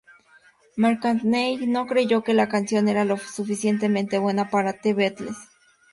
[0.77, 5.37] McCartney no creyó que la canción era lo suficientemente buena para The Beatles.